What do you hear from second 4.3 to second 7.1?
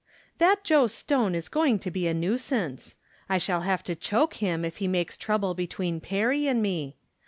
him if he makes trouble be tween Perry and me.